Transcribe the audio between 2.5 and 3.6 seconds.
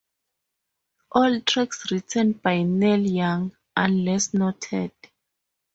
Neil Young,